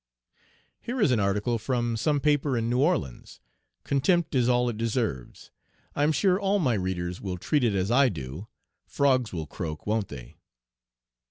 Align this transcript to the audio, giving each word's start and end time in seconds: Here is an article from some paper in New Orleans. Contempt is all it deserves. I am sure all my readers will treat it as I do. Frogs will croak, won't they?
Here 0.79 0.99
is 0.99 1.11
an 1.11 1.19
article 1.19 1.59
from 1.59 1.95
some 1.95 2.19
paper 2.19 2.57
in 2.57 2.71
New 2.71 2.79
Orleans. 2.79 3.39
Contempt 3.83 4.33
is 4.33 4.49
all 4.49 4.67
it 4.67 4.75
deserves. 4.75 5.51
I 5.95 6.01
am 6.01 6.11
sure 6.11 6.39
all 6.39 6.57
my 6.57 6.73
readers 6.73 7.21
will 7.21 7.37
treat 7.37 7.63
it 7.63 7.75
as 7.75 7.91
I 7.91 8.09
do. 8.09 8.47
Frogs 8.87 9.31
will 9.31 9.45
croak, 9.45 9.85
won't 9.85 10.07
they? 10.07 10.37